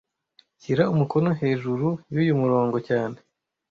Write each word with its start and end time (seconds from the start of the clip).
Shyira 0.61 0.83
umukono 0.93 1.29
hejuru 1.41 1.87
yuyu 2.13 2.33
murongo 2.41 2.77
cyane 2.87 3.17